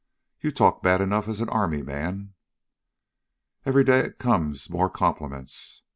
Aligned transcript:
"You 0.39 0.49
talk 0.51 0.81
bad 0.81 0.99
enough 0.99 1.27
as 1.27 1.41
an 1.41 1.49
Army 1.49 1.83
man." 1.83 2.33
"Every 3.67 3.83
day 3.83 3.99
it 3.99 4.17
comes 4.17 4.67
more 4.67 4.89
compliments!" 4.89 5.83